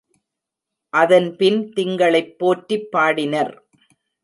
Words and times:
அதன் 0.93 1.27
பின் 1.35 1.59
திங்களைப் 1.75 2.33
போற்றிப் 2.37 2.89
பாடினர். 2.91 3.53